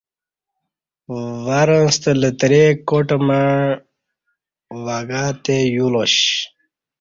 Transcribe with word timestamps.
ورں 1.45 1.85
ستہ 1.95 2.11
لتری 2.21 2.63
کاٹ 2.87 3.09
مع 3.27 3.43
وݣہ 4.83 5.23
تے 5.43 5.55
یو 5.75 5.87
لا 5.93 6.03
ش 6.13 6.15